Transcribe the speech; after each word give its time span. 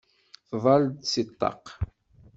Tḍall-d 0.49 0.95
seg 1.11 1.27
ṭṭaq. 1.33 1.63